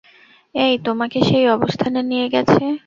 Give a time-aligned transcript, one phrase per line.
[0.55, 2.63] এটা তোমাকে সেই অবস্থানে নিয়ে গেছে।